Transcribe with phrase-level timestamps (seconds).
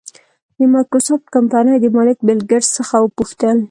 [0.57, 3.57] د مایکروسافټ کمپنۍ د مالک بېل ګېټس څخه وپوښتل.